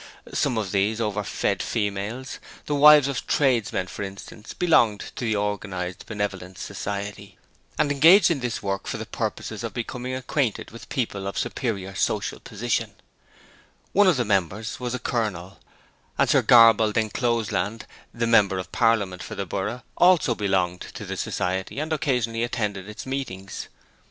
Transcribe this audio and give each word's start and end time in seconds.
Some 0.33 0.57
of 0.57 0.71
these 0.71 0.99
overfed 0.99 1.61
females 1.61 2.39
the 2.65 2.73
wives 2.73 3.07
of 3.07 3.27
tradesmen, 3.27 3.85
for 3.85 4.01
instance 4.01 4.51
belonged 4.55 5.01
to 5.15 5.23
the 5.25 5.35
Organized 5.35 6.07
Benevolence 6.07 6.59
Society, 6.59 7.37
and 7.77 7.91
engaged 7.91 8.31
in 8.31 8.39
this 8.39 8.63
'work' 8.63 8.87
for 8.87 8.97
the 8.97 9.05
purpose 9.05 9.61
of 9.61 9.75
becoming 9.75 10.15
acquainted 10.15 10.71
with 10.71 10.89
people 10.89 11.27
of 11.27 11.37
superior 11.37 11.93
social 11.93 12.39
position 12.39 12.95
one 13.91 14.07
of 14.07 14.17
the 14.17 14.25
members 14.25 14.79
was 14.79 14.95
a 14.95 14.97
colonel, 14.97 15.59
and 16.17 16.27
Sir 16.31 16.41
Graball 16.41 16.93
D'Encloseland 16.93 17.83
the 18.11 18.25
Member 18.25 18.57
of 18.57 18.71
Parliament 18.71 19.21
for 19.21 19.35
the 19.35 19.45
borough 19.45 19.83
also 19.97 20.33
belonged 20.33 20.81
to 20.95 21.05
the 21.05 21.15
Society 21.15 21.77
and 21.79 21.93
occasionally 21.93 22.41
attended 22.41 22.89
its 22.89 23.05
meetings. 23.05 23.67